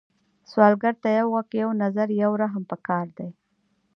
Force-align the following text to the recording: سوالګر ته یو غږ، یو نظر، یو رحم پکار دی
سوالګر 0.49 0.93
ته 1.03 1.09
یو 1.17 1.27
غږ، 1.33 1.49
یو 1.61 1.69
نظر، 1.83 2.07
یو 2.21 2.31
رحم 2.41 2.63
پکار 2.71 3.07
دی 3.17 3.29